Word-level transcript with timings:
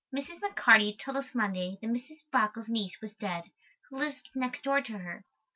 Mrs. 0.11 0.39
McCarty 0.39 0.97
told 0.97 1.15
us 1.17 1.35
Monday 1.35 1.77
that 1.79 1.87
Mrs. 1.91 2.21
Brockle's 2.33 2.67
niece 2.67 2.99
was 3.03 3.13
dead, 3.19 3.43
who 3.87 3.99
lives 3.99 4.19
next 4.33 4.63
door 4.63 4.81
to 4.81 4.97
her. 4.97 5.25